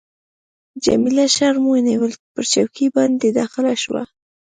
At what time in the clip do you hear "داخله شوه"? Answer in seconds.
3.37-4.03